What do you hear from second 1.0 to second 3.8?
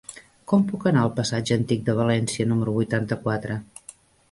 al passatge Antic de València número vuitanta-quatre?